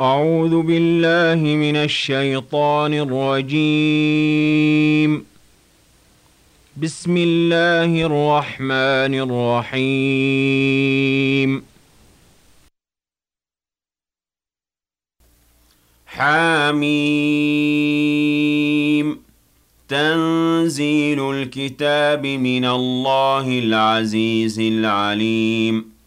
[0.00, 3.66] أعوذ بالله من الشيطان الرجيم.
[6.82, 9.14] بسم الله الرحمن
[9.74, 11.62] الرحيم.
[16.06, 17.68] حميم.
[19.88, 25.97] تنزيل الكتاب من الله العزيز العليم.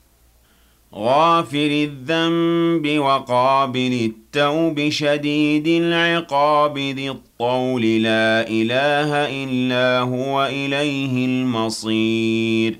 [0.96, 7.82] غافر الذنب وقابل التوب شديد العقاب ذي الطول.
[7.82, 12.78] لا إله إلا هو إليه المصير.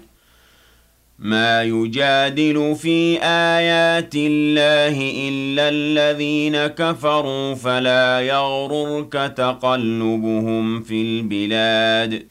[1.20, 12.31] ما يجادل في آيات الله إلا الذين كفروا فلا يغررك تقلبهم في البلاد.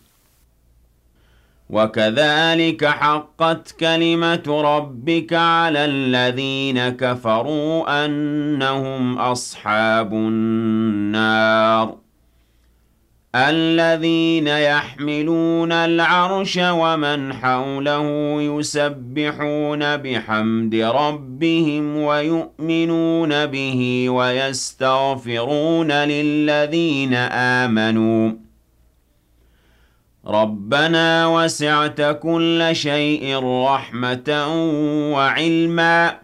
[1.71, 11.95] وكذلك حقت كلمة ربك على الذين كفروا أنهم أصحاب النار.
[13.35, 27.13] الذين يحملون العرش ومن حوله يسبحون بحمد ربهم ويؤمنون به ويستغفرون للذين
[27.63, 28.40] آمنوا.
[30.27, 34.47] رَبَّنَا وَسِعْتَ كُلَّ شَيْءٍ رَّحْمَةً
[35.13, 36.17] وَعِلْمًا.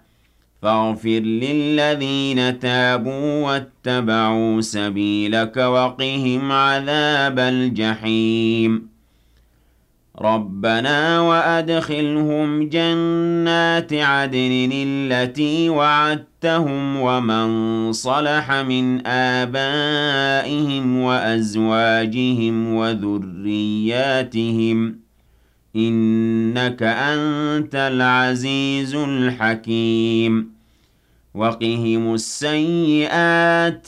[0.61, 8.96] فاغفر للذين تابوا واتبعوا سبيلك وقهم عذاب الجحيم.
[10.21, 24.19] ربنا وأدخلهم جنات عدن التي وعدتهم ومن صلح من آبائهم وأزواجهم وذرياتهم
[25.75, 30.51] إنك أنت العزيز الحكيم
[31.33, 33.87] وقهم السيئات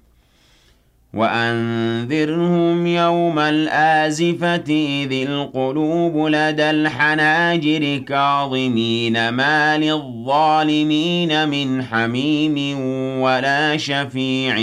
[1.13, 12.79] وأنذرهم يوم الآزفة إذ القلوب لدى الحناجر كاظمين ما للظالمين من حميم
[13.21, 14.57] ولا شفيع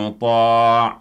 [0.00, 1.00] يطاع.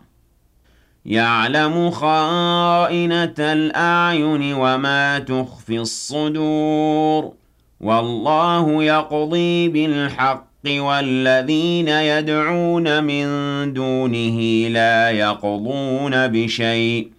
[1.06, 7.33] يعلم خائنة الأعين وما تخفي الصدور.
[7.81, 13.27] والله يقضي بالحق والذين يدعون من
[13.74, 17.09] دونه لا يقضون بشيء.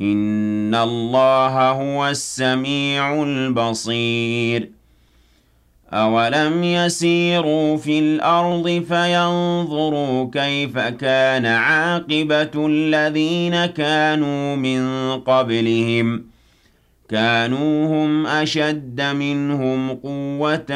[0.00, 4.80] إن الله هو السميع البصير.
[5.92, 16.24] أَوَلَمْ يَسِيرُوا فِي الْأَرْضِ فَيَنظُرُوا كَيْفَ كَانَ عَاقِبَةُ الَّذِينَ كَانُوا مِن قَبْلِهِمْ
[17.10, 20.72] كَانُوا هُمْ أَشَدَّ مِنْهُمْ قُوَّةً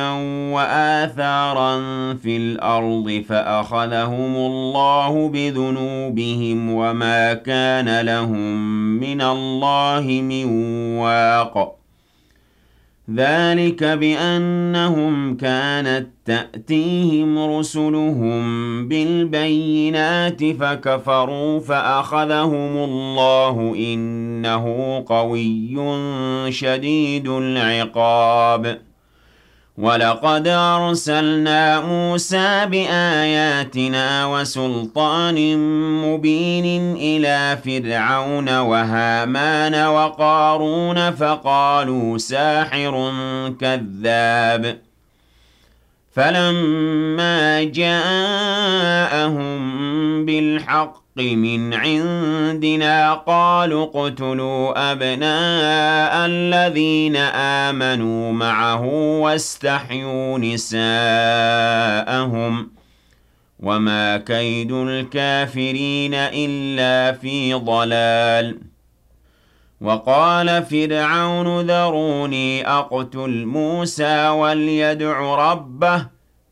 [0.52, 1.78] وَآثَارًا
[2.14, 8.56] فِي الْأَرْضِ فَأَخَذَهُمُ اللَّهُ بِذُنُوبِهِمْ وَمَا كَانَ لَهُم
[9.00, 10.44] مِّنَ اللَّهِ مِن
[10.98, 11.83] وَاقٍ.
[13.10, 25.76] ذلك بأنهم كانت تأتيهم رسلهم بالبينات فكفروا فأخذهم الله إنه قوي
[26.52, 28.80] شديد العقاب.
[29.78, 35.58] وَلَقَدْ أَرْسَلْنَا مُوسَىٰ بِآيَاتِنَا وَسُلْطَانٍ
[36.02, 43.12] مُّبِينٍ إِلَىٰ فِرْعَوْنَ وَهَامَانَ وَقَارُونَ فَقَالُوا سَاحِرٌ
[43.60, 44.78] كَذَّابٌ.
[46.14, 49.54] فَلَمَّا جَاءَهُم
[50.24, 58.82] بِالْحَقِّ مِنْ عِندِنَا قَالُوا اقْتُلُوا أَبْنَاءَ الَّذِينَ آمَنُوا مَعَهُ
[59.20, 60.82] وَاسْتَحْيُوا نِسَاءَهُمْ
[62.64, 62.66] ۚ
[63.60, 68.58] وَمَا كَيْدُ الْكَافِرِينَ إِلَّا فِي ضَلَالٍ.
[69.80, 75.20] وَقَالَ فِرْعَوْنُ ذَرُونِي أَقْتُلْ مُوسَىٰ وَلْيَدْعُ
[75.52, 76.13] رَبَّهُ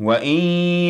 [0.00, 0.38] وَإِن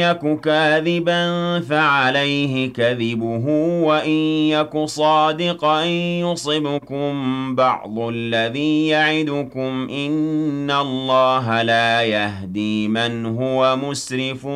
[0.00, 3.46] يَكُ كَاذِبًا فَعَلَيْهِ كَذِبُهُ
[3.84, 4.10] وَإِن
[4.50, 5.84] يَكُ صَادِقًا
[6.20, 7.12] يُصِبْكُم
[7.54, 14.46] بَعْضُ الَّذِي يَعِدُكُمْ ۖ إِنَّ اللَّهَ لَا يَهْدِي مَنْ هُوَ مُسْرِفٌ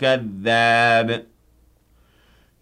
[0.00, 1.35] كَذَّابٌ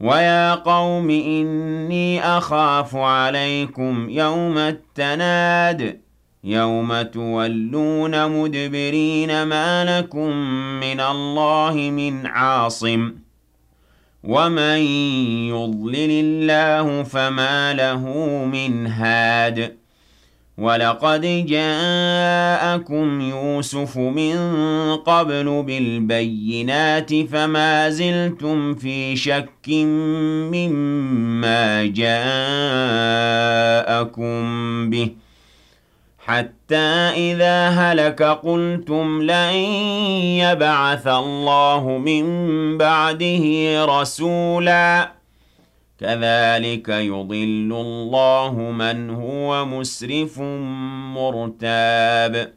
[0.00, 6.00] وَيَا قَوْمِ إِنِّي أَخَافُ عَلَيْكُمْ يَوْمَ التَّنَادِ
[6.44, 10.30] يَوْمَ تُوَلُّونَ مُدْبِرِينَ مَا لَكُم
[10.80, 13.14] مِّنَ اللَّهِ مِنْ عَاصِمٍ ۗ
[14.24, 14.78] وَمَن
[15.48, 17.98] يُضْلِلِ اللَّهُ فَمَا لَهُ
[18.44, 19.83] مِنْ هَادٍ
[20.58, 24.36] وَلَقَدْ جَاءَكُمْ يُوسُفُ مِن
[24.96, 29.68] قَبْلُ بِالْبَيِّنَاتِ فَمَا زِلْتُمْ فِي شَكٍّ
[30.54, 32.10] مِّمَّا جَاءَكُم
[34.90, 35.10] بِهِ
[36.26, 39.54] حَتَّىٰ إِذَا هَلَكَ قُلْتُمْ لَن
[40.44, 42.24] يَبْعَثَ اللَّهُ مِن
[42.78, 43.44] بَعْدِهِ
[43.84, 45.12] رَسُولًا
[46.00, 50.40] كَذَٰلِكَ يُضِلُّ اللَّهُ مَنْ هُوَ مُسْرِفٌ
[51.14, 52.52] مُّرْتَابٌ.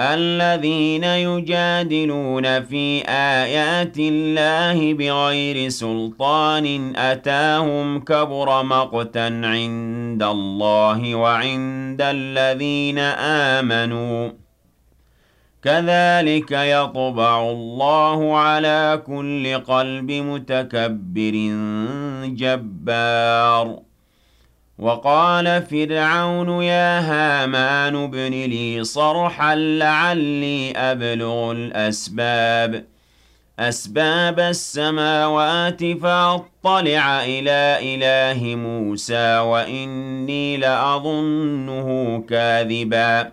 [0.00, 12.98] الَّذِينَ يُجَادِلُونَ فِي آيَاتِ اللَّهِ بِغَيْرِ سُلْطَانٍ أَتَاهُمْ كَبُرَ مَقْتًا عِندَ اللَّهِ وَعِندَ الَّذِينَ
[13.58, 14.30] آمَنُوا.
[15.62, 21.34] كَذَٰلِكَ يَطْبَعُ اللَّهُ عَلَىٰ كُلِّ قَلْبِ مُتَكَبِّرٍ
[22.24, 23.78] جَبَّارٍ.
[24.78, 32.84] وقال فرعون يا هامان ابن لي صرحا لعلي أبلغ الأسباب.
[33.58, 43.32] أسباب السماوات فأطلع إلى إله موسى وإني لأظنه كاذبا.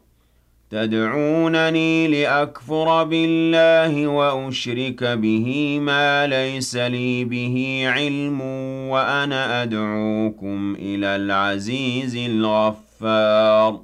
[0.71, 8.41] تدعونني لأكفر بالله وأشرك به ما ليس لي به علم
[8.89, 13.81] وأنا أدعوكم إلى العزيز الغفار.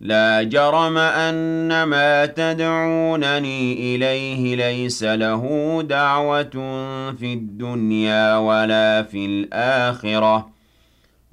[0.00, 6.50] لا جرم أن ما تدعونني إليه ليس له دعوة
[7.12, 10.52] في الدنيا ولا في الآخرة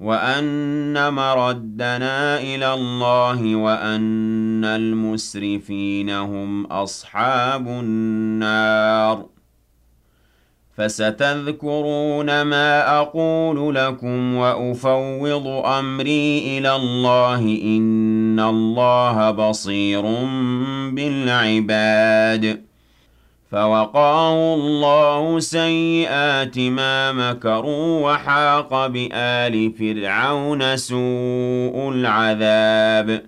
[0.00, 4.00] وأن مردنا إلى الله وأن
[4.64, 9.26] المسرفين هم أصحاب النار
[10.76, 20.02] فستذكرون ما أقول لكم وأفوض أمري إلى الله إن الله بصير
[20.90, 22.70] بالعباد
[23.50, 33.22] فوقاه الله سيئات ما مكروا وحاق بآل فرعون سوء العذاب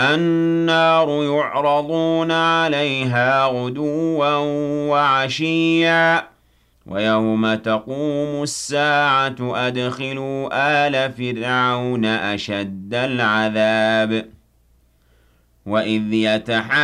[0.00, 4.36] النار يعرضون عليها غدوا
[4.90, 6.24] وعشيا.
[6.86, 14.26] ويوم تقوم الساعة أدخلوا آل فرعون أشد العذاب.
[15.66, 16.82] وإذ يتحاجون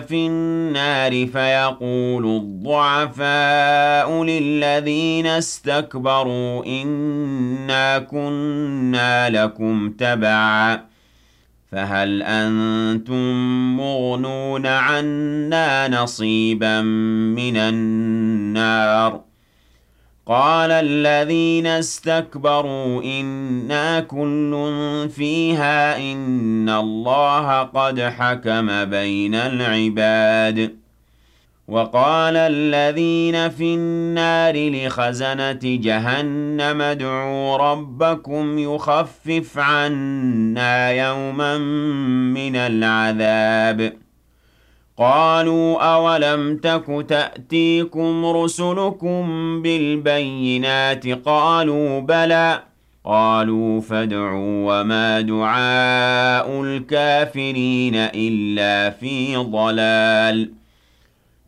[0.00, 10.97] في النار فيقول الضعفاء للذين استكبروا إنا كنا لكم تبعا.
[11.72, 19.20] فهل أنتم مغنون عنا نصيبا من النار؟
[20.26, 24.52] قال الذين استكبروا إنا كل
[25.16, 30.87] فيها إن الله قد حكم بين العباد.
[31.68, 41.58] وقال الذين في النار لخزنة جهنم ادعوا ربكم يخفف عنا يوما
[42.38, 43.92] من العذاب.
[44.98, 49.22] قالوا أولم تك تأتيكم رسلكم
[49.62, 52.62] بالبينات؟ قالوا بلى.
[53.04, 60.57] قالوا فادعوا وما دعاء الكافرين إلا في ضلال.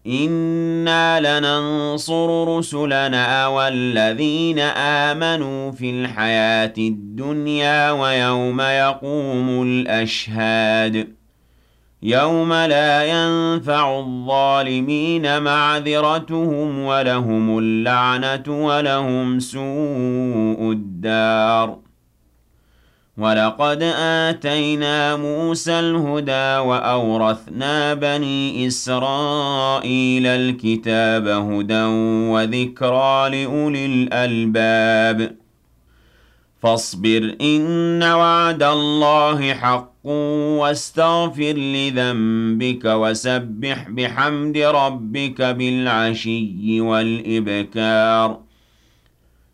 [0.07, 11.09] إنا لننصر رسلنا والذين آمنوا في الحياة الدنيا ويوم يقوم الأشهاد
[12.03, 21.90] يوم لا ينفع الظالمين معذرتهم ولهم اللعنة ولهم سوء الدار
[23.21, 31.85] ولقد آتينا موسى الهدى وأورثنا بني إسرائيل الكتاب هدى
[32.33, 35.37] وذكرى لأولي الألباب.
[36.63, 40.07] فاصبر إن وعد الله حق
[40.61, 48.50] واستغفر لذنبك وسبح بحمد ربك بالعشي والإبكار.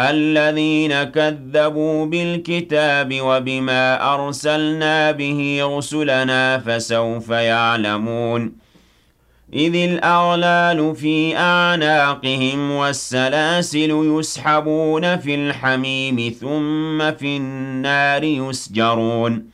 [0.00, 8.52] الذين كذبوا بالكتاب وبما أرسلنا به رسلنا فسوف يعلمون.
[9.52, 19.53] إذ الأغلال في أعناقهم والسلاسل يسحبون في الحميم ثم في النار يسجرون.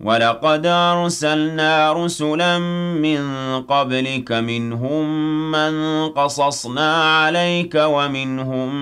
[0.00, 3.20] وَلَقَدْ أَرْسَلْنَا رُسُلًا مِّن
[3.62, 5.04] قَبْلِكَ مِنْهُم
[5.50, 8.74] مَّن قَصَصْنَا عَلَيْكَ وَمِنْهُم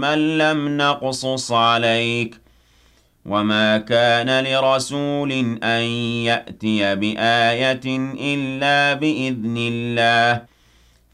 [0.00, 2.34] مَّن لَّمْ نَقْصُصْ عَلَيْكَ.
[3.26, 5.32] وَمَا كَانَ لِرَسُولٍ
[5.62, 5.82] أَن
[6.26, 7.86] يَأْتِيَ بِآيَةٍ
[8.20, 10.42] إِلَّا بِإِذْنِ اللَّهِ.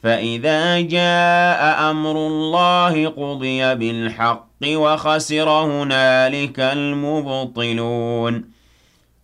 [0.02, 8.59] فَإِذَا جَاءَ أَمْرُ اللَّهِ قُضِيَ بِالْحَقِّ وَخَسِرَ هُنَالِكَ الْمُبْطِلُونَ.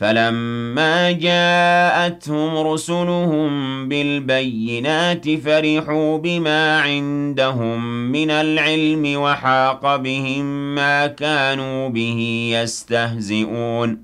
[0.00, 14.02] فَلَمَّا جَاءَتْهُمْ رُسُلُهُم بِالْبَيِّنَاتِ فَرِحُوا بِمَا عِندَهُم مِّنَ الْعِلْمِ وَحَاقَ بِهِم مَّا كَانُوا بِهِ يَسْتَهْزِئُونَ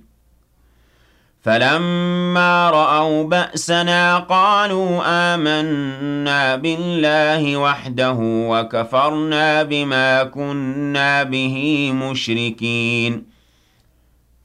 [1.43, 5.03] فَلَمَّا رَأَوْا بَأْسَنَا قَالُوا
[5.35, 13.36] آمَنَّا بِاللَّهِ وَحْدَهُ وَكَفَرْنَا بِمَا كُنَّا بِهِ مُشْرِكِينَ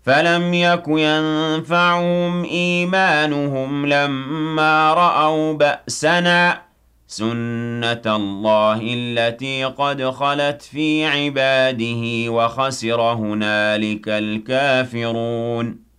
[0.06, 6.58] فَلَمْ يَكُ يَنفَعُهُمْ إِيمَانُهُمْ لَمَّا رَأَوْا بَأْسَنَا ۖ
[7.08, 15.91] سُنَّتَ اللَّهِ الَّتِي قَدْ خَلَتْ فِي عِبَادِهِ ۖ وَخَسِرَ هُنَالِكَ الْكَافِرُونَ